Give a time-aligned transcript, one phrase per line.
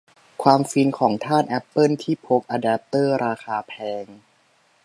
[0.43, 3.73] ความฟินของทาสแอปเปิลที่พกอแดปเตอร์ราคาแพ
[4.03, 4.05] ง